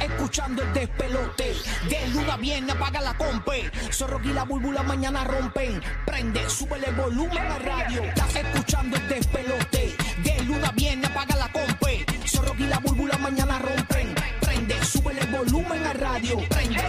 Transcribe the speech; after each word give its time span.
Escuchando 0.00 0.62
el 0.62 0.72
despelote. 0.72 1.54
De 1.88 2.08
luna 2.08 2.36
viene, 2.36 2.72
apaga 2.72 3.00
la 3.00 3.14
compe. 3.14 3.70
Zorro 3.90 4.20
y 4.22 4.32
la 4.32 4.44
búlbula 4.44 4.82
mañana 4.82 5.24
rompen. 5.24 5.80
Prende, 6.06 6.48
súbele 6.48 6.88
el 6.88 6.94
volumen 6.94 7.38
a 7.38 7.58
radio. 7.58 8.02
Estás 8.02 8.36
escuchando 8.36 8.96
el 8.96 9.08
despelote. 9.08 9.96
De 10.22 10.42
luna 10.44 10.72
viene, 10.74 11.06
apaga 11.06 11.36
la 11.36 11.50
compe. 11.50 12.04
Zorro 12.26 12.54
y 12.58 12.64
la 12.64 12.78
búlbula 12.78 13.16
mañana 13.18 13.58
rompen. 13.58 14.14
Prende, 14.40 14.84
súbele 14.84 15.20
el 15.20 15.28
volumen 15.28 15.86
a 15.86 15.92
radio. 15.92 16.38
Prende, 16.48 16.82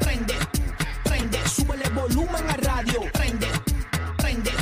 prende, 0.00 0.34
prende, 1.04 1.48
súbele 1.48 1.84
el 1.84 1.92
volumen 1.92 2.50
a 2.50 2.56
radio. 2.56 3.00
Prende, 3.12 3.48
prende, 4.16 4.52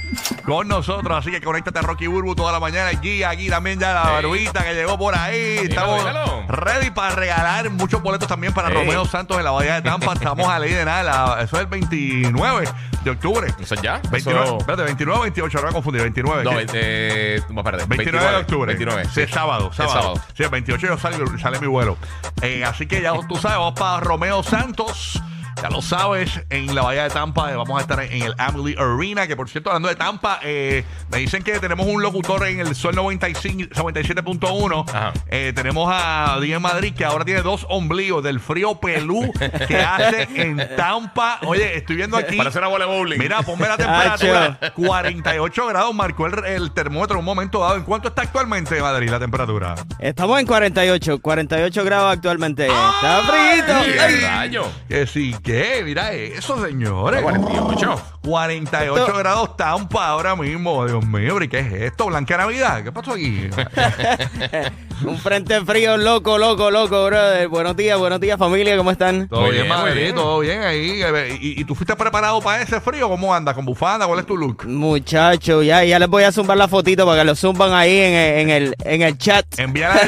con 0.45 0.69
nosotros. 0.69 1.17
Así 1.17 1.29
que 1.29 1.41
conéctate 1.41 1.79
a 1.79 1.81
Rocky 1.81 2.07
Burbu 2.07 2.35
toda 2.35 2.53
la 2.53 2.61
mañana. 2.61 2.87
Aquí, 2.87 3.23
aquí 3.23 3.49
también 3.49 3.81
ya 3.81 3.93
la 3.93 4.11
barbita 4.11 4.63
que 4.63 4.75
llegó 4.75 4.97
por 4.97 5.13
ahí. 5.13 5.57
Estamos 5.63 6.01
ready 6.47 6.89
para 6.91 7.13
regalar 7.13 7.69
muchos 7.97 8.03
boletos 8.03 8.27
también 8.27 8.53
para 8.53 8.69
Ey. 8.69 8.73
Romeo 8.75 9.05
Santos 9.05 9.37
en 9.37 9.43
la 9.43 9.51
Bahía 9.51 9.75
de 9.75 9.81
Tampa. 9.81 10.13
Estamos 10.13 10.47
a 10.47 10.59
ley 10.59 10.71
de 10.73 10.85
nada. 10.85 11.41
eso 11.41 11.55
es 11.55 11.61
el 11.61 11.67
29 11.67 12.67
de 13.03 13.11
octubre. 13.11 13.47
Eso 13.59 13.75
es 13.75 13.81
ya. 13.81 13.99
29, 14.11 14.45
Eso- 14.45 14.57
espérate, 14.59 14.83
29 14.83 15.19
o 15.19 15.21
28, 15.23 15.57
ahora 15.57 15.71
confundí. 15.71 15.99
29. 15.99 16.43
No, 16.43 16.51
eh, 16.73 17.41
no, 17.49 17.59
espérate. 17.61 17.85
29 17.87 18.29
de 18.29 18.35
octubre. 18.37 18.73
29. 18.75 19.05
Sí, 19.13 19.27
sábado. 19.31 19.71
Sábado. 19.73 20.01
sábado. 20.01 20.21
Sí, 20.35 20.43
el 20.43 20.49
28 20.49 20.87
yo 20.87 20.97
salgo- 20.97 21.37
sale 21.39 21.59
mi 21.59 21.67
vuelo. 21.67 21.97
Eh, 22.41 22.63
así 22.63 22.85
que 22.85 23.01
ya 23.01 23.13
tú 23.27 23.35
sabes, 23.35 23.57
vamos 23.57 23.73
para 23.79 23.99
Romeo 23.99 24.43
Santos. 24.43 25.21
Ya 25.61 25.69
lo 25.69 25.81
sabes, 25.81 26.39
en 26.49 26.75
la 26.75 26.83
Bahía 26.83 27.03
de 27.03 27.09
Tampa 27.09 27.51
eh, 27.51 27.55
vamos 27.55 27.77
a 27.79 27.81
estar 27.81 27.99
en 28.03 28.21
el 28.21 28.35
Amelie 28.37 28.75
Arena, 28.77 29.25
que 29.27 29.35
por 29.35 29.49
cierto, 29.49 29.71
hablando 29.71 29.89
de 29.89 29.95
Tampa, 29.95 30.39
eh, 30.43 30.83
me 31.09 31.17
dicen 31.17 31.41
que 31.41 31.59
tenemos 31.59 31.87
un 31.87 32.01
locutor 32.01 32.45
en 32.45 32.59
el 32.59 32.75
Sol 32.75 32.95
95, 32.95 33.73
97.1. 33.73 34.85
Ajá. 34.87 35.13
Eh, 35.29 35.53
tenemos 35.55 35.89
a 35.91 36.37
Díaz 36.41 36.61
Madrid, 36.61 36.93
que 36.95 37.05
ahora 37.05 37.25
tiene 37.25 37.41
dos 37.41 37.65
ombligos 37.69 38.23
del 38.23 38.39
frío 38.39 38.79
pelú 38.79 39.31
que 39.67 39.79
hace 39.79 40.27
en 40.35 40.61
Tampa. 40.75 41.39
Oye, 41.47 41.75
estoy 41.77 41.95
viendo 41.95 42.17
aquí. 42.17 42.37
Parece 42.37 42.59
una 42.59 42.67
bola 42.67 42.85
de 42.85 42.91
bowling. 42.91 43.17
Mira, 43.17 43.41
ponme 43.41 43.67
la 43.67 43.77
temperatura. 43.77 44.59
48 44.75 45.67
grados 45.67 45.95
marcó 45.95 46.27
el, 46.27 46.45
el 46.45 46.71
termómetro 46.71 47.15
en 47.15 47.19
un 47.19 47.25
momento 47.25 47.59
dado. 47.61 47.77
¿En 47.77 47.83
cuánto 47.83 48.09
está 48.09 48.21
actualmente 48.21 48.79
Madrid 48.79 49.09
la 49.09 49.19
temperatura? 49.19 49.75
Estamos 49.99 50.39
en 50.39 50.45
48, 50.45 51.19
48 51.19 51.83
grados 51.83 52.13
actualmente. 52.13 52.67
Está. 52.67 53.21
¡Qué 53.67 53.99
Ay. 53.99 54.19
rayo! 54.21 54.67
Que 54.87 55.07
sí, 55.07 55.35
que 55.47 55.81
mira 55.83 56.11
eso, 56.13 56.63
señores. 56.65 57.21
48. 57.23 58.01
48 58.21 58.97
Esto- 58.97 59.17
grados 59.17 59.57
Tampa 59.57 60.07
ahora 60.07 60.35
mismo. 60.35 60.85
Dios 60.85 61.05
mío, 61.05 61.33
¿pero 61.33 61.43
¿y 61.43 61.47
qué 61.47 61.59
es 61.59 61.73
esto? 61.73 62.07
Blanca 62.07 62.37
Navidad. 62.37 62.83
¿Qué 62.83 62.91
pasó 62.91 63.13
aquí? 63.13 63.49
Un 65.05 65.17
frente 65.17 65.59
frío 65.63 65.95
loco, 65.97 66.37
loco, 66.37 66.71
loco, 66.71 67.05
brother. 67.05 67.47
Buenos 67.47 67.75
días, 67.75 67.97
buenos 67.99 68.19
días, 68.19 68.37
familia, 68.37 68.75
¿cómo 68.77 68.91
están? 68.91 69.27
Todo 69.27 69.49
bien, 69.49 69.67
bien. 69.93 70.15
todo 70.15 70.39
bien 70.39 70.61
ahí. 70.63 71.01
¿Y, 71.39 71.61
y 71.61 71.65
tú 71.65 71.75
fuiste 71.75 71.95
preparado 71.95 72.41
para 72.41 72.61
ese 72.61 72.81
frío? 72.81 73.07
¿Cómo 73.07 73.33
andas? 73.33 73.53
¿Con 73.55 73.65
bufanda? 73.65 74.07
¿Cuál 74.07 74.19
es 74.19 74.25
tu 74.25 74.35
look? 74.35 74.65
Muchachos, 74.65 75.65
ya, 75.65 75.83
ya 75.83 75.99
les 75.99 76.07
voy 76.09 76.23
a 76.23 76.31
zumbar 76.31 76.57
la 76.57 76.67
fotito 76.67 77.05
para 77.05 77.21
que 77.21 77.25
lo 77.25 77.35
zumban 77.35 77.73
ahí 77.73 77.97
en 77.97 78.13
el, 78.13 78.39
en 78.39 78.49
el, 78.49 78.75
en 78.85 79.01
el 79.03 79.17
chat. 79.17 79.45
Envíala 79.59 79.99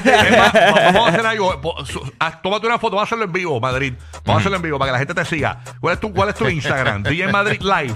Vamos 0.94 1.08
a 1.08 1.08
hacer 1.10 1.26
algo. 1.26 1.62
Haz- 2.20 2.42
Tómate 2.42 2.66
una 2.68 2.80
foto, 2.80 2.96
vamos 2.96 3.08
a 3.08 3.10
hacerlo 3.10 3.26
en 3.26 3.32
vivo, 3.34 3.60
Madrid. 3.60 3.94
Vamos 4.26 4.40
a 4.40 4.42
hacerlo 4.42 4.56
en 4.58 4.62
vivo 4.64 4.80
para 4.80 4.90
que 4.90 4.94
la 4.94 5.00
gente 5.00 5.14
te 5.14 5.26
siga. 5.26 5.60
¿Cuál 5.80 5.94
es 5.96 6.00
tu, 6.00 6.12
cuál 6.14 6.30
es 6.30 6.36
tu 6.36 6.48
Instagram? 6.48 7.04
DJ 7.04 7.28
Madrid 7.28 7.62
Live. 7.62 7.96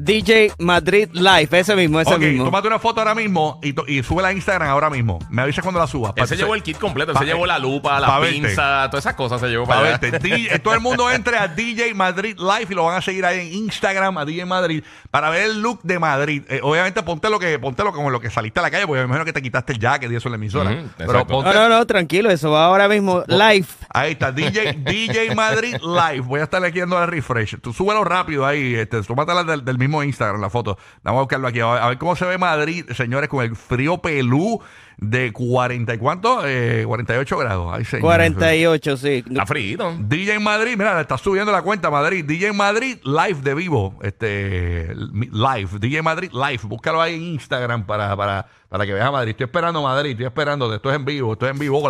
DJ 0.00 0.52
Madrid 0.60 1.08
Live, 1.12 1.48
ese 1.50 1.74
mismo, 1.74 2.00
ese 2.00 2.14
ok, 2.14 2.20
mismo. 2.20 2.44
tómate 2.44 2.68
una 2.68 2.78
foto 2.78 3.00
ahora 3.00 3.16
mismo 3.16 3.58
y, 3.64 3.72
to- 3.72 3.84
y 3.88 4.00
súbela 4.04 4.28
a 4.28 4.32
Instagram 4.32 4.68
ahora 4.68 4.90
mismo. 4.90 5.18
Me 5.28 5.42
avisas 5.42 5.62
cuando 5.62 5.80
la 5.80 5.88
subas. 5.88 6.12
Él 6.14 6.28
se 6.28 6.36
llevó 6.36 6.54
el 6.54 6.62
kit 6.62 6.78
completo. 6.78 7.10
Él 7.10 7.14
Pa- 7.14 7.20
se 7.20 7.26
llevó 7.26 7.46
la 7.46 7.58
lupa, 7.58 7.98
la 7.98 8.18
verte. 8.20 8.34
pinza, 8.36 8.86
todas 8.90 9.04
esas 9.04 9.14
cosas 9.16 9.40
se 9.40 9.48
llevó 9.48 9.66
Para 9.66 9.80
para 9.80 9.96
allá. 9.96 9.98
verte. 10.00 10.18
DJ 10.28 10.58
todo 10.62 10.74
el 10.74 10.80
mundo 10.80 11.10
entre 11.10 11.36
a 11.36 11.48
DJ 11.48 11.94
Madrid 11.94 12.36
Live 12.38 12.66
y 12.70 12.74
lo 12.74 12.84
van 12.84 12.96
a 12.98 13.02
seguir 13.02 13.24
ahí 13.26 13.48
en 13.48 13.54
Instagram 13.54 14.16
a 14.18 14.24
DJ 14.24 14.44
Madrid 14.46 14.84
para 15.10 15.30
ver 15.30 15.42
el 15.50 15.60
look 15.62 15.80
de 15.82 15.98
Madrid. 15.98 16.42
Eh, 16.48 16.60
obviamente 16.62 17.02
ponte 17.02 17.28
lo 17.28 17.40
que 17.40 17.58
ponte 17.58 17.82
lo 17.82 17.92
como 17.92 18.10
lo 18.10 18.20
que 18.20 18.30
saliste 18.30 18.60
a 18.60 18.62
la 18.62 18.70
calle, 18.70 18.86
porque 18.86 19.00
me 19.00 19.06
imagino 19.06 19.24
que 19.24 19.32
te 19.32 19.42
quitaste 19.42 19.72
el 19.72 19.80
jacket 19.80 20.12
y 20.12 20.14
eso 20.14 20.28
en 20.28 20.32
la 20.32 20.36
emisora. 20.36 20.70
Ujú, 20.70 20.88
Pero 20.96 21.10
exacto. 21.10 21.26
ponte, 21.34 21.52
No, 21.52 21.68
no, 21.68 21.78
no, 21.78 21.86
tranquilo, 21.88 22.30
eso 22.30 22.52
va 22.52 22.66
ahora 22.66 22.88
mismo 22.88 23.24
live. 23.26 23.66
Ahí 23.90 24.12
está, 24.12 24.30
DJ, 24.30 24.74
DJ 24.84 25.34
Madrid 25.34 25.74
Live. 25.82 26.20
Voy 26.20 26.38
a 26.38 26.44
estar 26.44 26.62
aquí 26.64 26.78
dando 26.78 27.00
la 27.00 27.06
refresh. 27.06 27.58
Tú 27.60 27.72
súbelo 27.72 28.04
rápido 28.04 28.46
ahí. 28.46 28.74
Este, 28.76 29.02
tómatela 29.02 29.42
del, 29.42 29.64
del 29.64 29.78
mismo 29.78 29.87
Instagram, 30.04 30.40
la 30.40 30.50
foto. 30.50 30.78
Vamos 31.02 31.18
a 31.18 31.22
buscarlo 31.22 31.48
aquí. 31.48 31.60
A 31.60 31.88
ver, 31.88 31.98
cómo 31.98 32.14
se 32.16 32.24
ve 32.24 32.38
Madrid, 32.38 32.84
señores, 32.94 33.28
con 33.28 33.44
el 33.44 33.56
frío 33.56 33.98
pelú 33.98 34.60
de 35.00 35.32
40 35.32 35.94
y 35.94 35.98
cuánto? 35.98 36.40
Eh, 36.44 36.82
48 36.86 37.38
grados. 37.38 37.70
Ay, 37.72 37.84
señor. 37.84 38.02
48, 38.02 38.96
sí. 38.96 39.24
Está 39.28 39.46
frito. 39.46 39.94
DJ 39.98 40.40
Madrid, 40.40 40.74
mira, 40.76 40.94
le 40.96 41.02
está 41.02 41.16
subiendo 41.18 41.52
la 41.52 41.62
cuenta 41.62 41.88
Madrid. 41.90 42.24
DJ 42.24 42.52
Madrid 42.52 42.98
Live 43.04 43.40
de 43.42 43.54
vivo. 43.54 43.94
Este, 44.02 44.92
live. 44.94 45.78
DJ 45.78 46.02
Madrid 46.02 46.30
Live. 46.32 46.60
Búscalo 46.64 47.00
ahí 47.00 47.14
en 47.14 47.22
Instagram 47.22 47.86
para, 47.86 48.16
para, 48.16 48.46
para 48.68 48.86
que 48.86 48.92
veas 48.92 49.06
a 49.06 49.12
Madrid. 49.12 49.30
Estoy 49.30 49.44
esperando 49.44 49.82
Madrid, 49.82 50.10
estoy 50.10 50.26
esperando. 50.26 50.74
Esto 50.74 50.90
es 50.90 50.96
en 50.96 51.04
vivo, 51.04 51.32
esto 51.34 51.46
es 51.46 51.52
en 51.52 51.58
vivo. 51.60 51.88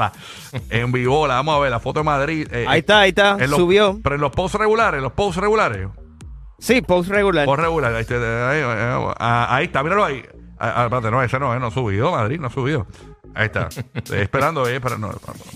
En 0.68 0.92
vivo, 0.92 1.26
vamos 1.26 1.56
a 1.56 1.58
ver 1.60 1.70
la 1.70 1.80
foto 1.80 2.00
de 2.00 2.04
Madrid. 2.04 2.46
Eh, 2.52 2.66
Ahí 2.68 2.80
está, 2.80 3.00
ahí 3.00 3.08
está, 3.08 3.36
en 3.40 3.50
los- 3.50 3.58
subió. 3.58 3.98
Pero 4.02 4.16
en 4.16 4.20
los 4.20 4.32
posts 4.32 4.58
regulares, 4.58 5.00
los 5.00 5.12
posts 5.12 5.40
regulares. 5.40 5.88
Sí, 6.58 6.82
post 6.82 7.08
regular. 7.08 7.46
Post 7.46 7.60
regulares. 7.60 8.10
Ahí, 8.10 8.16
ahí, 8.16 8.62
ahí, 8.62 9.12
ah, 9.18 9.46
ahí 9.48 9.64
está, 9.66 9.82
míralo 9.82 10.04
ahí. 10.04 10.22
Ah, 10.58 10.72
ah, 10.74 10.84
espérate, 10.84 11.10
no, 11.10 11.22
ese 11.22 11.38
no, 11.38 11.54
eh, 11.54 11.60
no 11.60 11.66
ha 11.66 11.70
subido, 11.70 12.10
Madrid, 12.10 12.40
no 12.40 12.48
ha 12.48 12.50
subido. 12.50 12.86
Ahí 13.34 13.46
está. 13.46 13.68
Estoy 13.94 14.18
esperando, 14.20 14.68
eh, 14.68 14.80
pero 14.80 14.98
no. 14.98 15.10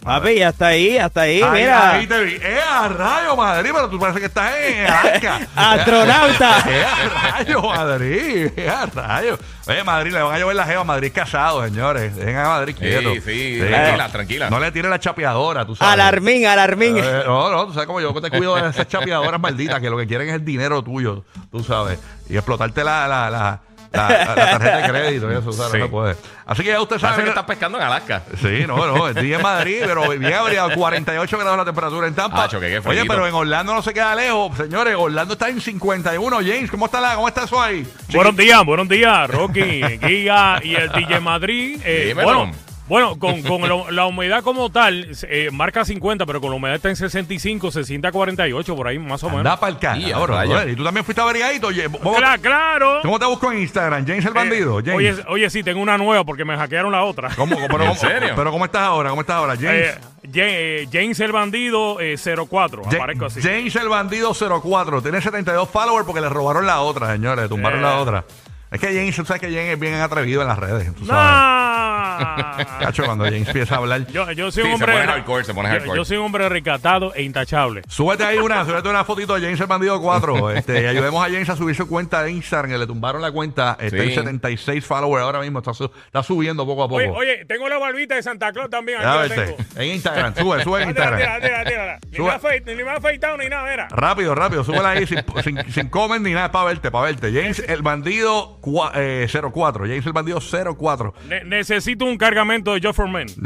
Papi, 0.05 0.41
hasta 0.43 0.69
ahí, 0.69 0.99
hasta 0.99 1.23
ahí, 1.23 1.43
Ahí, 1.43 1.61
mira. 1.63 1.91
ahí 1.95 2.07
te 2.07 2.23
vi. 2.25 2.35
¡Eh, 2.41 2.61
a 2.71 2.87
rayo, 2.89 3.35
Madrid! 3.35 3.71
Pero 3.75 3.89
tú 3.91 3.99
parece 3.99 4.21
que 4.21 4.27
estás 4.27 4.53
en 4.57 4.87
Alaska. 4.93 5.41
Astronauta. 5.57 6.59
¡Eh, 6.69 6.85
a 6.85 7.33
rayo, 7.39 7.63
Madrid! 7.63 8.51
¡Eh, 8.57 8.69
a 8.69 8.87
rayo! 8.87 9.39
Oye, 9.67 9.83
Madrid, 9.85 10.13
le 10.13 10.23
van 10.23 10.35
a 10.35 10.39
llover 10.39 10.57
la 10.57 10.65
jeva 10.65 10.81
a 10.83 10.85
Madrid 10.85 11.13
casado, 11.13 11.65
señores. 11.65 12.15
Dejen 12.15 12.37
a 12.37 12.49
Madrid 12.49 12.77
quieto. 12.79 13.15
Sí, 13.15 13.21
sí, 13.21 13.59
tranquila, 13.69 14.09
tranquila. 14.11 14.51
No 14.51 14.61
le 14.61 14.71
tire 14.71 14.89
la 14.89 15.01
chapeadora, 15.01 15.65
tú 15.67 15.75
sabes. 15.75 15.93
Alarmín, 15.95 16.47
alarmín. 16.47 16.99
Eh, 16.99 17.23
no, 17.27 17.51
no, 17.51 17.67
tú 17.67 17.73
sabes 17.73 17.87
cómo 17.87 18.01
yo 18.01 18.13
te 18.21 18.31
cuido 18.31 18.55
de 18.57 18.71
esas 18.71 18.87
chapeadoras 18.87 19.41
malditas 19.41 19.81
que 19.81 19.91
lo 19.91 19.97
que 19.97 20.07
quieren 20.07 20.29
es 20.29 20.35
el 20.35 20.45
dinero 20.45 20.83
tuyo, 20.83 21.25
tú 21.51 21.65
sabes. 21.65 21.99
Y 22.29 22.37
explotarte 22.37 22.85
la, 22.85 23.09
la, 23.09 23.31
la, 23.31 23.61
la, 23.93 24.09
la 24.09 24.35
tarjeta 24.35 24.77
de 24.79 24.89
crédito 24.91 25.33
y 25.33 25.37
eso, 25.37 25.53
¿sabes? 25.53 25.73
Sí. 25.73 25.79
No 25.79 25.85
se 25.85 25.91
puede. 25.91 26.17
Así 26.47 26.63
que 26.63 26.69
ya 26.71 26.81
usted 26.81 26.97
Parece 27.01 27.09
sabe. 27.15 27.23
que 27.25 27.29
estás 27.31 27.45
pescando 27.45 27.79
en 27.79 27.85
Alaska. 27.85 28.23
Sí, 28.41 28.65
no, 28.67 28.87
no, 28.87 29.09
el 29.09 29.15
día 29.15 29.37
en 29.37 29.43
Madrid, 29.43 29.83
pero 29.85 30.09
bien 30.11 30.35
abrigado, 30.35 30.71
48 30.75 31.39
grados 31.39 31.57
la 31.57 31.65
temperatura 31.65 32.07
en 32.09 32.15
Tampa. 32.15 32.45
Ah, 32.45 32.49
choque, 32.49 32.69
qué 32.69 32.89
Oye, 32.89 33.05
pero 33.07 33.27
en 33.27 33.35
Orlando 33.35 33.75
no 33.75 33.83
se 33.83 33.95
queda 33.95 34.15
lejos, 34.15 34.57
señores. 34.57 34.95
Orlando 34.99 35.35
está 35.35 35.49
en 35.49 35.61
51. 35.61 36.37
James, 36.39 36.71
¿cómo 36.71 36.87
está, 36.87 37.01
la, 37.01 37.15
cómo 37.15 37.29
está 37.29 37.45
eso 37.45 37.61
ahí? 37.61 37.87
Buenos 38.13 38.37
días, 38.37 38.65
buenos 38.65 38.89
días, 38.89 39.31
Rocky, 39.31 39.83
Giga 40.01 40.61
y 40.63 40.75
el 40.75 40.91
DJ 40.93 41.21
Madrid. 41.21 41.81
Eh, 41.85 42.07
Dímelo. 42.09 42.27
bueno, 42.39 42.53
bueno, 42.89 43.19
con, 43.19 43.43
con 43.43 43.67
lo- 43.69 43.91
la 43.91 44.07
humedad 44.07 44.43
como 44.43 44.71
tal, 44.71 45.09
eh, 45.29 45.49
marca 45.53 45.85
50, 45.85 46.27
pero 46.27 46.41
con 46.41 46.51
la 46.51 46.57
humedad 46.57 46.77
está 46.77 46.89
en 46.91 46.97
65, 46.97 47.71
se 47.71 47.85
siente 47.85 48.09
a 48.09 48.13
48, 48.13 48.77
por 48.77 48.89
ahí 48.89 48.99
más 48.99 49.23
o 49.23 49.27
menos. 49.29 49.41
Anda 49.41 49.59
para 49.59 49.71
el 49.71 49.77
Y 49.77 49.81
cara, 50.11 50.23
a 50.23 50.27
rayos. 50.27 50.67
Y 50.69 50.77
tú 50.77 50.85
también 50.85 51.05
fuiste 51.05 51.21
abrigadito. 51.23 51.69
oye, 51.69 51.89
¿cómo- 51.91 52.17
Cla- 52.17 52.41
claro. 52.41 53.01
¿Cómo 53.03 53.19
te 53.19 53.27
busco 53.27 53.51
en 53.53 53.59
Instagram? 53.61 54.07
James 54.07 54.25
el 54.25 54.33
bandido. 54.35 54.81
Eh, 54.81 54.83
James. 54.85 54.97
oye, 54.99 55.25
oye, 55.29 55.51
sí, 55.51 55.63
tengo 55.63 55.81
una 55.81 55.97
nueva 55.97 56.25
porque 56.25 56.45
me 56.45 56.57
hackearon 56.57 56.93
la 56.93 57.05
otra. 57.05 57.31
¿Cómo, 57.37 57.55
cómo- 57.55 57.69
pero, 57.69 57.83
¿En 57.85 57.89
cómo- 57.91 58.01
serio? 58.01 58.33
pero 58.37 58.51
¿cómo 58.51 58.65
estás 58.65 58.83
ahora? 58.83 59.11
¿Cómo 59.11 59.21
estás 59.23 59.37
ahora, 59.37 59.55
James? 59.55 59.71
Eh, 59.89 59.99
eh, 60.35 60.89
James 60.93 61.19
el 61.21 61.33
bandido 61.33 62.01
eh, 62.01 62.17
04, 62.17 62.85
Ja- 62.85 62.97
aparezco 62.97 63.27
así. 63.27 63.41
James 63.43 63.75
el 63.77 63.89
bandido 63.89 64.35
04. 64.35 65.03
Tiene 65.03 65.21
72 65.21 65.69
followers 65.69 66.05
porque 66.07 66.21
le 66.21 66.29
robaron 66.29 66.67
la 66.67 66.81
otra, 66.81 67.13
señores. 67.13 67.45
Le 67.45 67.49
tumbaron 67.49 67.79
Eh. 67.81 67.83
la 67.83 67.99
otra. 67.99 68.25
Es 68.71 68.81
que 68.81 68.87
James, 68.87 69.15
tú 69.15 69.25
sabes 69.27 69.41
que 69.43 69.49
James 69.49 69.75
es 69.75 69.79
bien 69.79 69.95
atrevido 70.01 70.41
en 70.41 70.49
las 70.49 70.59
redes. 70.59 70.95
Tú 70.95 71.05
sabes. 71.05 71.23
No, 71.23 71.72
Ah. 71.93 72.79
Cacho, 72.81 73.05
cuando 73.05 73.25
James 73.25 73.47
empieza 73.47 73.75
a 73.75 73.79
hablar. 73.79 74.07
Yo, 74.09 74.31
yo 74.33 74.51
soy 74.51 74.63
Sí, 74.65 74.69
un 74.71 74.79
se 74.79 74.85
hombre. 74.85 74.93
pone 75.01 75.07
hardcore, 75.13 75.45
se 75.45 75.55
pone 75.55 75.69
yo- 75.69 75.75
hardcore. 75.75 75.97
yo 75.99 76.05
soy 76.05 76.17
un 76.17 76.25
hombre 76.27 76.49
recatado 76.49 77.15
e 77.15 77.23
intachable. 77.23 77.83
Súbete 77.89 78.25
ahí 78.25 78.39
una, 78.39 78.65
súbete 78.65 78.89
una 78.89 79.05
fotito 79.05 79.35
de 79.35 79.41
James 79.43 79.61
el 79.61 79.67
Bandido 79.67 80.01
4. 80.01 80.51
Este, 80.63 80.87
ayudemos 80.89 81.25
a 81.25 81.31
James 81.31 81.49
a 81.49 81.57
subir 81.57 81.75
su 81.75 81.89
cuenta 81.89 82.23
de 82.23 82.31
Instagram, 82.33 82.71
que 82.73 82.79
le 82.79 82.87
tumbaron 82.87 83.21
la 83.23 83.33
cuenta. 83.33 83.77
Está 83.81 83.97
en 83.97 84.09
Sí. 84.09 84.15
76 84.15 84.85
followers 84.85 85.25
ahora 85.25 85.41
mismo. 85.41 85.59
Está, 85.59 85.75
su- 85.75 85.91
está 86.07 86.23
subiendo 86.23 86.65
poco 86.67 86.85
a 86.85 86.89
poco. 86.89 86.97
Oye, 86.97 87.09
oye, 87.11 87.45
tengo 87.47 87.69
la 87.69 87.79
barbita 87.79 88.15
de 88.15 88.23
Santa 88.23 88.53
Claus 88.53 88.71
también. 88.71 89.01
Ya 89.01 89.23
Aquí 89.23 89.29
la 89.31 89.37
verte. 89.37 89.55
tengo. 89.57 89.71
En 89.83 89.89
Instagram, 89.95 90.35
sube, 90.35 90.63
sube 90.65 90.83
en 90.83 90.89
Instagram. 90.91 91.21
tira, 91.41 91.65
tira. 91.65 91.99
Ni 92.11 92.17
Sube. 92.17 92.27
me 92.27 92.33
ha 92.33 92.41
afeit- 92.41 92.65
Ni 92.77 92.83
me 92.83 92.91
ha 92.91 92.95
afeitado 92.95 93.37
ni 93.37 93.49
nada, 93.49 93.73
era. 93.73 93.89
Rápido, 93.91 94.35
rápido, 94.35 94.65
súbela 94.65 94.91
ahí 94.91 95.07
sin, 95.07 95.19
sin, 95.43 95.73
sin 95.73 95.89
comer 95.89 96.21
ni 96.21 96.33
nada 96.33 96.51
para 96.53 96.67
verte, 96.67 96.91
para 96.91 97.07
verte. 97.07 97.33
James 97.33 97.59
el 97.67 97.83
Bandido 97.83 98.59
cua- 98.61 98.93
eh, 98.95 99.27
04. 99.31 99.85
James 99.87 100.07
el 100.07 100.13
Bandido 100.13 100.41
04. 100.41 101.15
Ne- 101.29 101.43
necesito 101.83 102.05
un 102.05 102.17
cargamento 102.17 102.75
de 102.75 102.81
Joe 102.81 102.93
for 102.93 103.09
Men. 103.09 103.27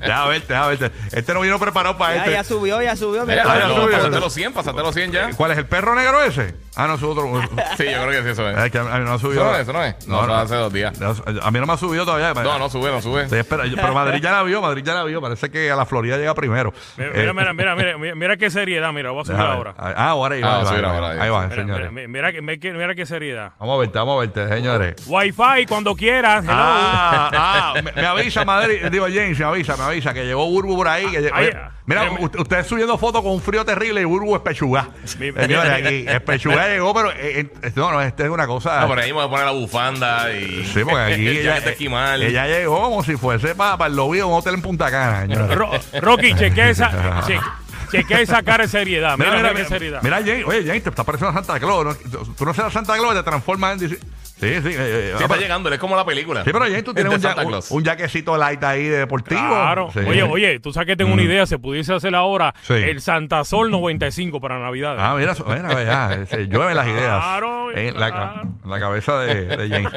Deja 0.00 0.26
verte, 0.28 0.52
deja 0.52 0.66
verte. 0.68 0.90
Este 1.12 1.34
no 1.34 1.40
vino 1.40 1.58
preparado 1.58 1.96
para 1.98 2.14
Ya, 2.14 2.20
este. 2.20 2.32
ya 2.32 2.44
subió, 2.44 2.80
ya 2.82 2.94
subió. 2.96 3.22
Ya, 3.26 3.26
mira. 3.26 3.42
Ah, 3.46 3.58
ya 3.58 3.68
no, 3.68 3.74
subió. 3.82 3.96
Pásate 3.96 4.20
los 4.20 4.32
100, 4.32 4.52
pásate 4.52 4.78
los 4.82 4.94
100 4.94 5.12
ya. 5.12 5.30
¿Cuál 5.36 5.50
es 5.52 5.58
el 5.58 5.66
perro 5.66 5.94
negro 5.94 6.22
ese? 6.22 6.54
Ah, 6.76 6.86
no, 6.86 6.94
es 6.94 7.02
otro. 7.02 7.26
Sí, 7.76 7.84
yo 7.84 8.06
creo 8.06 8.10
que 8.10 8.22
sí, 8.22 8.28
eso 8.30 8.48
es. 8.48 8.56
Es 8.58 8.70
que 8.70 8.78
a 8.78 8.84
mí 8.84 9.04
no 9.04 9.14
ha 9.14 9.18
subido. 9.18 9.42
Eso 9.42 9.50
no 9.50 9.56
es, 9.56 9.62
eso 9.62 9.72
no 9.72 9.84
es. 9.84 10.06
No, 10.06 10.20
hace 10.34 10.54
dos 10.54 10.72
días. 10.72 10.98
A 11.42 11.50
mí 11.50 11.58
no 11.60 11.66
me 11.66 11.72
ha 11.72 11.76
subido 11.76 12.04
todavía. 12.04 12.32
No, 12.34 12.58
no 12.58 12.68
sube, 12.70 12.90
no 12.90 13.02
sube. 13.02 13.24
Estoy 13.24 13.40
esperando. 13.40 13.74
Pero 13.76 13.94
Madrid 13.94 14.20
ya 14.22 14.30
la 14.32 14.42
vio, 14.42 14.60
Madrid 14.62 14.82
ya 14.84 14.94
la 14.94 15.04
vio. 15.04 15.20
Parece 15.20 15.50
que 15.50 15.70
a 15.70 15.76
la 15.76 15.84
Florida 15.86 16.16
llega 16.16 16.34
primero. 16.34 16.72
Mira, 16.96 17.10
Eh, 17.14 17.32
mira, 17.32 17.52
mira, 17.52 17.74
mira, 17.74 17.98
mira, 17.98 18.14
mira 18.14 18.36
qué 18.36 18.50
seriedad, 18.50 18.92
mira, 18.92 19.10
voy 19.10 19.22
a 19.22 19.24
subir 19.24 19.36
déjame 19.38 19.54
ahora. 19.56 19.74
Ah, 19.78 20.08
ahora 20.10 20.34
ahí 20.36 20.42
va. 20.42 20.48
Ah, 20.48 20.56
ahí 20.58 20.62
va, 20.64 20.68
subir 20.70 20.84
ahí 20.84 20.90
va, 20.90 20.94
ahora, 20.94 21.10
ahí 21.10 21.18
ahí 21.20 21.30
va, 21.30 21.42
Mira, 21.46 21.56
señores. 21.56 21.92
mira, 21.92 22.32
mira 22.78 22.94
qué 22.94 23.06
seriedad. 23.06 23.52
Vamos 23.58 23.76
a 23.76 23.80
verte, 23.80 23.98
vamos 23.98 24.16
a 24.16 24.20
verte, 24.20 24.48
señores. 24.54 24.94
Wi-Fi 25.06 25.55
cuando 25.64 25.94
quieras. 25.94 26.44
hello. 26.44 26.52
Ah, 26.54 27.30
ah, 27.32 27.74
me, 27.82 27.92
me 27.92 28.06
avisa 28.06 28.44
Madrid, 28.44 28.84
digo 28.90 29.06
James, 29.06 29.38
me 29.38 29.44
avisa, 29.46 29.76
me 29.76 29.84
avisa 29.84 30.12
que 30.12 30.24
llegó 30.26 30.44
Burbu 30.46 30.76
por 30.76 30.88
ahí. 30.88 31.06
que 31.10 31.30
Ay, 31.32 31.50
mira, 31.86 32.04
eh, 32.06 32.28
usted 32.38 32.66
subiendo 32.66 32.98
fotos 32.98 33.22
con 33.22 33.30
un 33.32 33.40
frío 33.40 33.64
terrible 33.64 34.00
y 34.00 34.04
Burbu 34.04 34.34
es 34.36 34.42
pechuga. 34.42 34.88
Señores, 35.04 35.70
aquí, 35.72 36.04
es 36.06 36.20
pechuga 36.20 36.68
llegó, 36.68 36.92
pero 36.92 37.12
eh, 37.12 37.48
eh, 37.62 37.72
no, 37.76 37.92
no, 37.92 38.02
este 38.02 38.24
es 38.24 38.28
una 38.28 38.46
cosa. 38.46 38.82
Ah, 38.82 38.86
por 38.86 38.98
ahí 38.98 39.08
me 39.08 39.14
voy 39.14 39.24
a 39.26 39.28
poner 39.30 39.46
la 39.46 39.52
bufanda 39.52 40.32
y. 40.32 40.64
Sí, 40.66 40.80
porque 40.84 41.00
aquí 41.14 41.26
el 41.28 41.36
ella, 41.38 41.60
de 41.60 41.70
esquimal. 41.70 42.22
ella 42.22 42.46
llegó 42.46 42.82
como 42.82 43.02
si 43.04 43.16
fuese 43.16 43.54
para, 43.54 43.86
el 43.86 43.94
lobby 43.96 44.18
de 44.18 44.24
un 44.24 44.32
hotel 44.34 44.54
en 44.54 44.62
Punta 44.62 44.90
Cana. 44.90 45.26
Ro- 45.54 45.70
Rocky, 46.02 46.34
chequea 46.34 46.70
esa, 46.70 47.22
che- 47.26 47.40
chequea 47.92 48.20
esa 48.20 48.42
cara 48.42 48.64
de 48.64 48.68
seriedad. 48.68 49.16
Mira, 49.16 49.36
mira, 49.36 49.54
qué 49.54 49.64
seriedad. 49.64 50.00
mira, 50.02 50.16
James, 50.18 50.44
oye, 50.44 50.64
James, 50.66 50.82
te 50.82 50.88
está 50.90 51.04
pareciendo 51.04 51.30
a 51.30 51.42
Santa 51.42 51.60
Claus. 51.60 51.84
¿no? 51.84 51.94
Tú- 51.94 52.34
Tú 52.34 52.44
no 52.44 52.52
serás 52.52 52.72
Santa 52.72 52.94
Claus 52.96 53.14
y 53.14 53.18
te 53.18 53.22
transformas 53.22 53.80
en. 53.80 53.98
Sí, 54.38 54.48
sí. 54.48 54.68
eh, 54.68 54.74
eh, 54.76 55.14
Sí, 55.16 55.22
ah, 55.22 55.24
está 55.24 55.36
llegando, 55.38 55.68
él 55.68 55.74
es 55.74 55.80
como 55.80 55.96
la 55.96 56.04
película. 56.04 56.44
Sí, 56.44 56.50
pero 56.52 56.66
James, 56.66 56.84
tú 56.84 56.92
tienes 56.92 57.10
Es 57.12 57.16
un, 57.16 57.22
ya- 57.22 57.34
Santa 57.34 57.74
un, 57.74 57.84
jaquecito 57.84 58.36
light 58.36 58.62
ahí 58.64 58.84
de 58.84 58.98
deportivo. 58.98 59.40
Claro. 59.40 59.88
Sí. 59.92 60.00
Oye, 60.00 60.22
oye, 60.24 60.60
tú 60.60 60.72
sabes 60.74 60.86
que 60.88 60.96
tengo 60.96 61.12
una 61.14 61.22
idea. 61.22 61.46
Se 61.46 61.58
pudiese 61.58 61.94
hacer 61.94 62.14
ahora 62.14 62.54
Sí. 62.62 62.74
el 62.74 63.00
Santa 63.00 63.44
Sol 63.44 63.70
95 63.70 64.38
para 64.40 64.58
Navidad. 64.58 64.96
Ah, 64.98 65.14
mira, 65.16 65.32
eso- 65.32 65.46
mira, 65.46 65.82
ya, 65.82 66.26
se 66.30 66.46
llueven 66.48 66.76
las 66.76 66.86
ideas 66.86 67.22
Claro, 67.22 67.72
en 67.76 67.98
la, 67.98 68.10
claro. 68.10 68.42
en 68.64 68.70
la 68.70 68.78
cabeza 68.80 69.18
de, 69.20 69.56
de 69.56 69.68
James. 69.70 69.92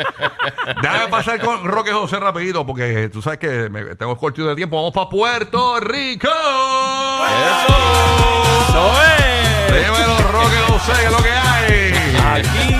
Déjame 0.81 1.07
pasar 1.09 1.39
con 1.41 1.65
Roque 1.65 1.91
José 1.91 2.17
rapidito 2.19 2.65
porque 2.65 3.09
tú 3.09 3.21
sabes 3.21 3.39
que 3.39 3.69
me- 3.69 3.95
tengo 3.95 4.15
cortito 4.17 4.47
de 4.47 4.55
tiempo. 4.55 4.77
Vamos 4.77 4.93
para 4.93 5.09
Puerto 5.09 5.79
Rico. 5.81 6.29
¡Eso 8.69 8.93
es! 9.01 9.73
Dímelo, 9.73 10.17
Roque 10.31 10.55
José, 10.67 10.91
¿qué 10.99 11.05
es 11.05 11.11
lo 11.11 11.17
que 11.17 11.31
hay? 11.31 11.93
Aquí 12.39 12.75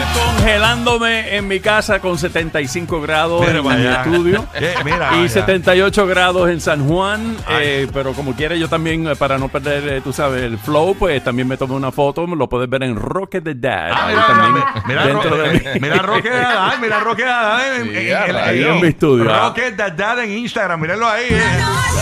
congelándome 0.54 1.36
en 1.36 1.48
mi 1.48 1.60
casa 1.60 2.00
con 2.00 2.18
75 2.18 3.01
grados 3.01 3.42
Mira 3.46 3.60
en 3.60 3.63
para 3.63 3.78
mi 3.78 3.86
estudio. 3.88 4.46
Eh, 4.56 4.74
mira, 4.84 5.10
y 5.18 5.24
ya. 5.24 5.30
78 5.30 6.07
grados 6.07 6.50
en 6.50 6.60
San 6.60 6.88
Juan, 6.88 7.38
eh, 7.50 7.88
pero 7.94 8.13
como 8.13 8.34
quiera 8.36 8.56
yo 8.56 8.68
también, 8.68 9.07
eh, 9.07 9.16
para 9.16 9.38
no 9.38 9.48
perder, 9.50 9.88
eh, 9.88 10.01
tú 10.01 10.12
sabes, 10.12 10.44
el 10.44 10.57
flow, 10.57 10.96
pues 10.96 11.24
también 11.24 11.48
me 11.48 11.56
tomé 11.57 11.75
una 11.75 11.92
foto, 11.92 12.25
lo 12.25 12.50
puedes 12.50 12.69
ver 12.69 12.84
en 12.84 12.96
Rocket 12.96 13.44
the 13.44 13.54
Dad. 13.56 13.92
Ah, 13.94 14.07
ahí 14.07 14.16
mira, 14.16 14.28
también, 14.28 14.66
mira, 14.88 15.06
dentro 15.06 15.30
Ro- 15.30 15.38
de 15.38 15.51
mí. 15.54 15.60
mira 15.81 15.96
Roque 15.98 16.30
Dadad, 16.30 16.74
mira 16.81 17.00
Roque 17.00 17.25
Dadad 17.25 17.75
en, 17.75 17.84
Sí, 17.84 17.98
en- 17.98 18.07
en- 18.07 18.16
a 18.16 18.25
rayos. 18.25 18.68
en- 18.69 18.75
en 18.75 18.81
mi 18.81 18.88
estudio, 18.88 19.34
ah. 19.34 19.48
Roque 19.50 19.72
Dadad 19.72 20.19
en 20.24 20.31
Instagram, 20.31 20.80
mírenlo 20.81 21.07
ahí. 21.07 21.28
eh. 21.30 21.42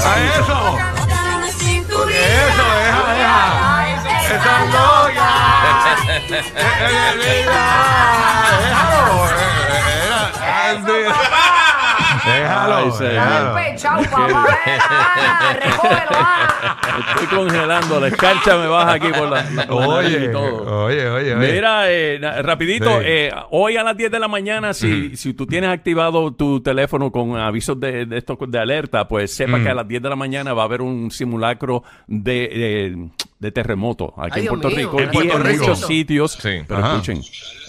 A 0.06 0.40
eso. 0.40 0.78
Eso, 1.98 2.64
deja, 2.78 3.14
deja. 3.14 3.77
Esa 4.28 4.66
loca. 4.66 5.30
Eh, 6.10 6.30
eh, 6.30 6.42
mira, 7.18 7.64
Déjalo. 8.60 9.16
eh, 9.26 9.36
eh, 9.72 10.76
eh, 10.84 11.12
Déjalo. 12.26 12.98
Déjalo. 12.98 13.78
Chao, 13.78 14.02
papá. 14.10 14.48
Ah. 15.70 16.78
Estoy 17.12 17.28
congelando, 17.38 18.00
la 18.00 18.08
escarcha 18.08 18.58
me 18.58 18.68
baja 18.68 18.94
aquí 18.94 19.08
por 19.10 19.30
la, 19.30 19.46
Oye, 19.70 20.26
y 20.26 20.32
todo. 20.32 20.86
oye, 20.86 21.08
oye, 21.10 21.36
oye. 21.36 21.52
Mira, 21.54 21.92
eh, 21.92 22.20
rapidito, 22.42 22.90
Sí. 23.00 23.06
eh, 23.06 23.32
hoy 23.52 23.78
a 23.78 23.84
las 23.84 23.96
10 23.96 24.10
de 24.12 24.20
la 24.20 24.28
mañana, 24.28 24.74
si, 24.74 25.16
si 25.16 25.34
tú 25.34 25.46
tienes 25.46 25.70
activado 25.70 26.34
tu 26.34 26.60
teléfono 26.62 27.12
con 27.12 27.38
avisos 27.38 27.80
de, 27.80 28.06
de 28.08 28.18
esto 28.18 28.38
de 28.48 28.60
alerta, 28.60 29.08
pues 29.08 29.34
sepa 29.36 29.60
que 29.60 29.70
a 29.70 29.76
las 29.76 29.88
10 29.88 30.02
de 30.02 30.10
la 30.10 30.16
mañana 30.16 30.54
va 30.54 30.64
a 30.64 30.66
haber 30.66 30.82
un 30.82 31.12
simulacro 31.12 31.84
de, 32.08 32.34
de, 32.34 33.10
de 33.40 33.52
terremoto 33.52 34.14
aquí 34.18 34.40
Ay, 34.40 34.42
en 34.42 34.48
Puerto 34.48 34.68
mío, 34.70 34.78
Rico 34.78 35.00
En 35.22 35.28
y 35.28 35.32
en 35.32 35.60
muchos 35.60 35.82
sitios. 35.82 36.32
Sí. 36.34 36.62
Pero 36.68 36.80
Ajá. 36.80 36.94
escuchen, 36.94 37.22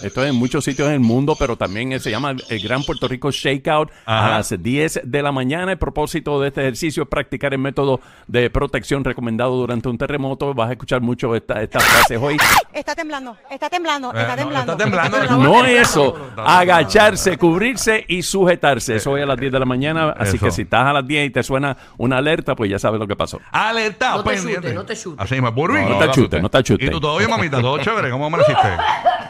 esto 0.03 0.23
es 0.23 0.29
en 0.31 0.35
muchos 0.35 0.63
sitios 0.65 0.87
en 0.87 0.95
el 0.95 0.99
mundo, 0.99 1.35
pero 1.37 1.57
también 1.57 1.91
eh, 1.91 1.99
se 1.99 2.09
llama 2.09 2.31
el 2.49 2.59
Gran 2.61 2.83
Puerto 2.83 3.07
Rico 3.07 3.29
Shakeout 3.31 3.91
Ajá. 4.05 4.25
a 4.25 4.29
las 4.37 4.53
10 4.63 5.01
de 5.03 5.21
la 5.21 5.31
mañana. 5.31 5.71
El 5.71 5.77
propósito 5.77 6.41
de 6.41 6.47
este 6.47 6.61
ejercicio 6.61 7.03
es 7.03 7.09
practicar 7.09 7.53
el 7.53 7.59
método 7.59 8.01
de 8.27 8.49
protección 8.49 9.03
recomendado 9.03 9.55
durante 9.57 9.89
un 9.89 9.97
terremoto. 9.97 10.53
Vas 10.55 10.69
a 10.69 10.71
escuchar 10.73 11.01
mucho 11.01 11.35
esta- 11.35 11.61
estas 11.61 11.83
frases 11.83 12.17
hoy. 12.19 12.37
Está 12.73 12.95
temblando, 12.95 13.37
está 13.51 13.69
temblando, 13.69 14.13
Eh, 14.13 14.21
está 14.21 14.35
no, 14.35 14.41
temblando. 14.41 14.71
está 14.71 14.83
temblando. 14.83 15.17
Está 15.17 15.27
temblando. 15.27 15.53
No 15.59 15.65
eso, 15.65 16.15
agacharse, 16.37 17.37
cubrirse 17.37 18.05
y 18.07 18.21
sujetarse. 18.23 18.95
Eso 18.97 19.11
hoy 19.11 19.21
a 19.21 19.25
las 19.25 19.37
10 19.39 19.51
de 19.51 19.59
la 19.59 19.65
mañana. 19.65 20.11
Así 20.17 20.37
Eso. 20.37 20.45
que 20.45 20.51
si 20.51 20.61
estás 20.63 20.85
a 20.85 20.93
las 20.93 21.05
10 21.07 21.27
y 21.27 21.29
te 21.29 21.43
suena 21.43 21.77
una 21.97 22.17
alerta, 22.17 22.55
pues 22.55 22.69
ya 22.69 22.79
sabes 22.79 22.99
lo 22.99 23.07
que 23.07 23.15
pasó. 23.15 23.39
Alerta, 23.51 24.11
No 24.15 24.23
te 24.23 24.29
pendiente. 24.31 24.73
chutes, 24.73 25.05
no 25.05 25.15
te. 25.15 25.23
Así 25.23 25.33
mismo, 25.35 25.47
No, 25.67 25.89
no, 25.89 25.97
te 25.99 26.05
no, 26.05 26.11
achutes, 26.11 26.41
no 26.41 26.49
te 26.49 26.57
¿Y 26.85 26.89
tú 26.89 26.99
todo 26.99 27.17
bien, 27.17 27.29
mamita? 27.29 27.61
¿Todo 27.61 27.77
chévere? 27.79 28.09
¿Cómo 28.09 28.25
amaneciste? 28.25 28.67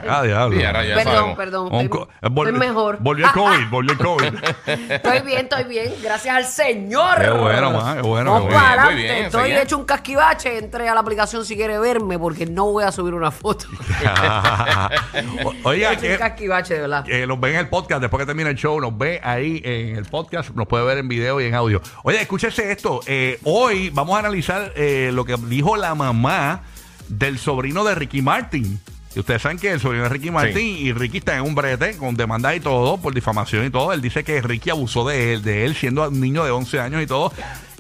Ah, 0.08 0.24
diablo. 0.24 0.58
Sí, 0.58 0.64
ahora 0.64 0.86
ya 0.86 0.96
Perdón, 0.96 1.14
sabemos. 1.14 1.38
perdón. 1.38 1.66
Un 1.74 1.82
Estoy, 1.82 1.90
co- 1.90 2.10
eh, 2.22 2.28
vol- 2.28 2.46
estoy 2.48 2.60
mejor. 2.60 2.98
Volvió 3.00 3.26
el 3.26 3.32
COVID, 3.32 3.68
volvió 3.70 3.92
el 3.94 3.98
COVID. 3.98 4.34
Estoy 4.92 5.20
bien, 5.22 5.40
estoy 5.40 5.64
bien. 5.66 5.94
Gracias 6.04 6.36
al 6.36 6.46
Señor. 6.46 7.22
Qué 7.22 7.30
bueno, 7.32 7.72
ma, 7.72 7.96
qué 7.96 8.02
bueno, 8.02 8.32
Vamos 8.34 8.50
qué 8.50 8.56
para 8.56 8.68
bueno. 8.68 8.82
adelante. 8.82 8.94
Muy 8.94 9.04
bien, 9.04 9.26
estoy 9.26 9.52
hecho 9.54 9.78
un 9.78 9.86
casquivache. 9.86 10.58
Entré 10.60 10.88
a 10.90 10.94
la 10.94 11.00
aplicación 11.02 11.44
si 11.46 11.56
quiere 11.56 11.78
verme 11.80 12.18
porque 12.20 12.46
no 12.46 12.72
voy 12.72 12.84
a 12.84 12.92
subir 12.92 13.14
una 13.14 13.32
foto. 13.32 13.66
O- 15.44 15.54
Oiga, 15.70 15.92
He 15.92 15.94
hecho 15.94 16.06
un 16.06 16.12
que, 16.12 16.18
casquivache, 16.18 16.74
de 16.76 16.82
verdad. 16.82 17.04
que 17.06 17.26
nos 17.28 17.40
ve 17.40 17.52
en 17.52 17.56
el 17.58 17.70
podcast, 17.70 18.02
después 18.02 18.22
que 18.22 18.26
termine 18.26 18.50
el 18.50 18.56
show, 18.56 18.80
nos 18.80 18.98
ve 18.98 19.20
ahí 19.24 19.62
en 19.64 19.96
el 19.96 20.06
podcast, 20.06 20.52
nos 20.52 20.68
puede 20.68 20.84
ver 20.86 20.98
en 20.98 21.08
video 21.08 21.40
y 21.42 21.46
en 21.46 21.56
audio. 21.56 21.82
Oye, 22.04 22.22
escúchese 22.22 22.72
esto. 22.72 23.00
eh, 23.06 23.40
hoy 23.44 23.90
vamos 23.90 24.16
a 24.16 24.20
analizar 24.20 24.72
eh, 24.76 25.12
lo 25.14 25.26
que 25.26 25.36
dijo 25.48 25.76
la 25.78 25.96
mamá 25.96 26.62
del 27.08 27.40
sobrino 27.40 27.84
de 27.84 27.96
Ricky 27.96 28.22
Martin. 28.22 28.80
Y 29.16 29.20
ustedes 29.20 29.42
saben 29.42 29.58
que 29.58 29.72
el 29.72 29.80
sobrino 29.80 30.04
de 30.04 30.10
Ricky 30.10 30.30
Martin 30.30 30.78
y 30.78 30.94
Ricky 30.94 31.18
está 31.18 31.36
en 31.36 31.44
un 31.44 31.56
brete 31.56 31.98
con 31.98 32.16
demanda 32.16 32.54
y 32.54 32.60
todo, 32.60 32.98
por 32.98 33.14
difamación 33.14 33.66
y 33.66 33.70
todo. 33.72 33.92
Él 33.92 34.02
dice 34.02 34.24
que 34.24 34.42
Ricky 34.42 34.70
abusó 34.70 35.08
de 35.08 35.34
él, 35.34 35.42
de 35.42 35.66
él 35.66 35.76
siendo 35.76 36.08
un 36.08 36.20
niño 36.20 36.44
de 36.44 36.52
11 36.52 36.80
años 36.80 37.02
y 37.02 37.08
todo. 37.08 37.34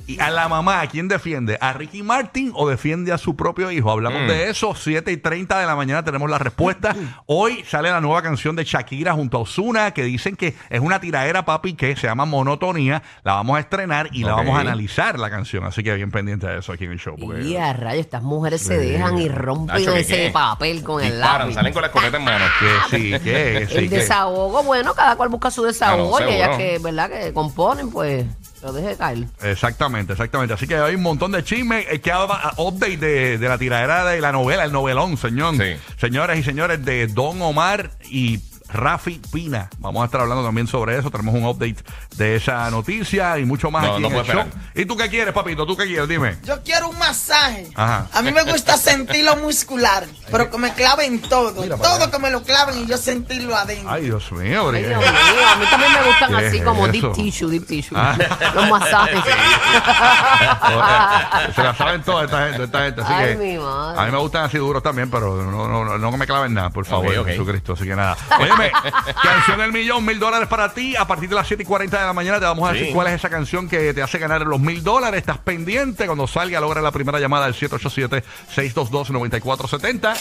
Y 0.10 0.20
a 0.20 0.32
la 0.32 0.48
mamá, 0.48 0.82
¿a 0.82 0.88
quién 0.88 1.08
defiende? 1.08 1.56
¿A 1.62 1.72
Ricky 1.72 2.02
Martin 2.02 2.52
o 2.56 2.68
defiende 2.68 3.12
a 3.14 3.20
su 3.20 3.36
propio 3.36 3.70
hijo? 3.70 3.92
Hablamos 3.92 4.28
de 4.28 4.50
eso, 4.50 4.74
7 4.76 5.12
y 5.12 5.18
30 5.18 5.60
de 5.60 5.68
la 5.68 5.76
mañana 5.76 6.04
tenemos 6.04 6.28
la 6.28 6.40
respuesta. 6.40 6.96
Hoy 7.28 7.64
sale 7.68 7.92
la 7.92 8.02
nueva 8.02 8.24
canción 8.24 8.56
de 8.56 8.64
Shakira 8.64 9.14
junto 9.14 9.38
a 9.38 9.42
Osuna, 9.42 9.92
que 9.92 10.02
dicen 10.04 10.36
que 10.36 10.56
es 10.72 10.80
una 10.80 11.00
tiradera, 11.00 11.46
papi, 11.46 11.74
que 11.76 11.96
se 11.96 12.08
llama 12.08 12.26
Monotonía. 12.26 13.04
La 13.24 13.34
vamos 13.36 13.58
a 13.58 13.60
estrenar 13.60 14.10
y 14.12 14.24
la 14.24 14.34
vamos 14.34 14.58
a 14.58 14.62
analizar 14.62 15.20
la 15.20 15.30
canción. 15.30 15.64
Así 15.66 15.84
que 15.84 15.94
bien 15.94 16.10
pendiente 16.10 16.48
de 16.48 16.58
eso 16.58 16.72
aquí 16.74 16.86
en 16.86 16.94
el 16.94 17.00
show. 17.00 17.16
porque- 17.16 17.44
Y 17.44 17.58
a 17.58 17.72
rayos, 17.74 18.00
estas 18.06 18.24
mujeres 18.24 18.62
se 18.62 18.80
dejan 18.80 19.16
y 19.20 19.30
rompen 19.30 19.76
Nacho, 19.76 19.94
¿qué 19.94 20.00
ese 20.00 20.16
qué? 20.16 20.30
papel 20.32 20.82
con 20.84 21.04
el 21.04 21.12
Disparan, 21.12 21.42
lápiz. 21.42 21.54
salen 21.54 21.72
con 21.74 21.82
la 21.84 21.88
escopeta 21.90 22.18
en 22.18 22.24
mano. 22.24 22.46
Que 22.60 22.98
sí, 22.98 23.12
que 23.24 23.68
sí. 23.70 23.78
el 23.78 23.90
que- 23.90 23.96
desahogo, 23.98 24.64
bueno, 24.64 24.96
cada 24.96 25.16
cual 25.16 25.30
busca 25.30 25.52
su 25.52 25.64
desahogo 25.66 26.18
Claro, 26.18 26.32
y 26.32 26.34
ellas 26.36 26.58
que, 26.58 26.80
¿verdad? 26.80 27.12
Que 27.12 27.32
componen, 27.32 27.92
pues, 27.92 28.26
lo 28.62 28.74
deje 28.74 28.96
caer. 28.98 29.26
Exactamente, 29.42 30.14
exactamente. 30.14 30.54
Así 30.54 30.68
que 30.68 30.76
hay 30.76 30.96
un 30.96 31.02
montón 31.02 31.32
de 31.32 31.44
chismes. 31.44 31.86
eh, 31.90 32.00
que 32.02 32.12
update 32.58 32.98
de, 32.98 33.38
de 33.38 33.50
la 33.50 33.58
tiradera 33.58 34.06
de 34.06 34.22
la 34.22 34.32
novela, 34.32 34.66
el 34.66 34.72
novelón, 34.72 35.18
señor. 35.18 35.56
Sí. 35.58 35.76
Señoras 35.98 36.38
y 36.38 36.44
señores, 36.44 36.84
de 36.84 37.08
Don 37.08 37.42
Omar 37.42 37.92
y 38.10 38.40
Rafi 38.72 39.22
Pina. 39.32 39.70
Vamos 39.80 40.02
a 40.02 40.06
estar 40.06 40.22
hablando 40.22 40.44
también 40.44 40.68
sobre 40.68 40.98
eso. 40.98 41.10
Tenemos 41.10 41.34
un 41.36 41.46
update 41.46 41.78
de 42.16 42.36
esa 42.36 42.70
noticia 42.72 43.38
y 43.40 43.46
mucho 43.46 43.72
más 43.72 43.84
No, 43.84 43.94
aquí 43.94 44.02
no 44.02 44.10
en 44.10 44.16
el 44.16 44.26
show. 44.26 44.44
¿Y 44.76 44.86
tú 44.86 44.96
qué 44.98 45.10
quieres, 45.10 45.34
papito? 45.34 45.66
¿Tú 45.66 45.76
qué 45.76 45.86
quieres? 45.86 46.08
Dime. 46.08 46.38
Yo 46.44 46.62
quiero 46.64 46.90
un 46.90 46.98
masaje. 47.00 47.68
Ajá. 47.76 48.08
A 48.14 48.22
mí 48.22 48.32
me 48.32 48.44
gusta 48.44 48.78
sentirlo 48.78 49.36
muscular, 49.38 50.06
pero 50.32 50.50
que 50.50 50.58
me 50.58 50.74
claven 50.74 51.20
todo. 51.22 51.62
Mira 51.62 51.78
todo 51.78 51.96
allá. 51.96 52.12
que 52.12 52.20
me 52.20 52.30
lo 52.32 52.44
claven 52.44 52.84
y 52.84 52.86
yo 52.86 52.98
sentirlo 52.98 53.56
adentro. 53.56 53.90
Ay, 53.92 54.04
Dios 54.04 54.32
mío, 54.32 54.70
Ay, 54.72 54.84
Dios 54.84 54.98
mío, 55.00 55.08
a 55.52 55.56
mí 55.56 55.66
también 55.70 55.92
me 55.94 56.04
gustan 56.08 56.30
¿Qué 56.36 56.46
así 56.48 56.58
es 56.58 56.64
como 56.64 56.88
eso? 56.88 56.92
deep 56.92 57.14
tissue, 57.14 57.50
deep 57.50 57.66
tissue. 57.68 57.98
Ah. 57.98 58.16
Los 58.56 58.70
masajes. 58.70 59.24
Se 61.56 61.64
la 61.64 61.76
saben 61.76 62.02
todas 62.04 62.26
esta 62.26 62.48
gente, 62.48 62.64
esta 62.64 62.84
gente. 62.84 63.02
Así 63.02 63.14
Ay, 63.14 63.28
que 63.30 63.38
mi 63.38 63.58
madre. 63.58 64.00
a 64.02 64.06
mí 64.06 64.12
me 64.12 64.18
gustan 64.20 64.44
así 64.46 64.58
duros 64.58 64.84
también, 64.84 65.10
pero 65.10 65.36
no, 65.44 65.68
no, 65.68 65.86
no, 65.86 65.98
no 65.98 66.12
que 66.12 66.18
me 66.18 66.28
claven 66.28 66.54
nada, 66.54 66.70
por 66.70 66.86
favor. 66.86 67.26
Jesucristo. 67.26 67.74
Así 67.74 67.86
que 67.86 67.96
nada. 67.96 68.18
Óyeme, 68.60 68.72
canción 69.22 69.60
del 69.60 69.72
millón, 69.72 70.06
mil 70.06 70.20
dólares 70.20 70.48
para 70.48 70.74
ti. 70.74 70.96
A 70.96 71.06
partir 71.08 71.30
de 71.30 71.36
las 71.36 71.48
7 71.48 71.64
y 71.64 71.66
40 71.66 72.00
de 72.00 72.06
la 72.06 72.14
mañana 72.14 72.40
te 72.40 72.46
vamos 72.46 72.70
a 72.70 72.74
decir 72.74 72.88
Sí. 72.88 72.94
cuál 72.94 73.08
es 73.08 73.14
esa 73.14 73.30
canción 73.30 73.68
que 73.70 73.94
te 73.94 74.02
hace 74.02 74.18
ganar 74.20 74.42
los 74.42 74.60
mil 74.60 74.84
dólares. 74.84 75.20
Estás 75.20 75.38
pendiente. 75.40 76.06
Cuando 76.06 76.28
salga, 76.28 76.60
logra 76.60 76.82
la 76.82 76.92
primera 76.92 77.20
llamada 77.20 77.46
al 77.46 77.54
787-622-9470 77.56 80.16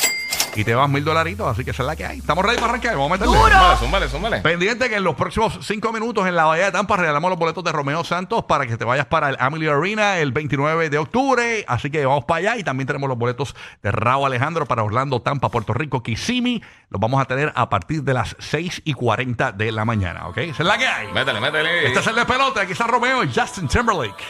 y 0.58 0.64
te 0.64 0.74
vas 0.74 0.88
mil 0.88 1.04
dolaritos. 1.04 1.46
Así 1.46 1.64
que 1.64 1.70
esa 1.70 1.84
es 1.84 1.86
la 1.86 1.94
que 1.94 2.04
hay. 2.04 2.18
Estamos 2.18 2.44
ready 2.44 2.58
para 2.58 2.70
arrancar. 2.70 2.96
Vamos 2.96 3.12
a 3.12 3.14
meterle. 3.14 3.34
Zúmbale, 3.36 3.76
zúmbale, 3.76 4.08
zúmbale. 4.08 4.40
Pendiente 4.40 4.88
que 4.88 4.96
en 4.96 5.04
los 5.04 5.14
próximos 5.14 5.58
cinco 5.62 5.92
minutos 5.92 6.26
en 6.26 6.34
la 6.34 6.46
Bahía 6.46 6.66
de 6.66 6.72
Tampa 6.72 6.96
regalamos 6.96 7.30
los 7.30 7.38
boletos 7.38 7.62
de 7.62 7.70
Romeo 7.70 8.02
Santos 8.02 8.44
para 8.44 8.66
que 8.66 8.76
te 8.76 8.84
vayas 8.84 9.06
para 9.06 9.28
el 9.28 9.36
Amelie 9.38 9.70
Arena 9.70 10.18
el 10.18 10.32
29 10.32 10.90
de 10.90 10.98
octubre. 10.98 11.64
Así 11.68 11.90
que 11.90 12.04
vamos 12.04 12.24
para 12.24 12.38
allá 12.38 12.56
y 12.56 12.64
también 12.64 12.88
tenemos 12.88 13.08
los 13.08 13.16
boletos 13.16 13.54
de 13.82 13.92
Raúl 13.92 14.26
Alejandro 14.26 14.66
para 14.66 14.82
Orlando, 14.82 15.22
Tampa, 15.22 15.48
Puerto 15.48 15.72
Rico, 15.74 16.02
Kissimmee. 16.02 16.60
Los 16.90 17.00
vamos 17.00 17.20
a 17.20 17.26
tener 17.26 17.52
a 17.54 17.68
partir 17.68 18.02
de 18.02 18.14
las 18.14 18.34
6 18.40 18.82
y 18.84 18.94
40 18.94 19.52
de 19.52 19.70
la 19.70 19.84
mañana. 19.84 20.26
¿Ok? 20.28 20.38
Esa 20.38 20.62
es 20.62 20.66
la 20.66 20.76
que 20.76 20.86
hay. 20.86 21.12
Métele, 21.12 21.40
métele. 21.40 21.86
Este 21.86 22.00
es 22.00 22.06
el 22.08 22.16
de 22.16 22.24
pelota. 22.24 22.62
Aquí 22.62 22.72
está 22.72 22.86
Romeo 22.88 23.22
y 23.22 23.32
Justin 23.32 23.68
Timberlake. 23.68 24.24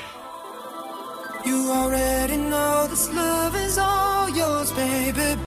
You 1.45 1.73
already 1.73 2.37
know 2.37 2.87
this 2.89 3.09
love 3.15 3.55
is 3.55 3.79
all 3.79 4.29
yours, 4.29 4.71
baby. 4.73 5.37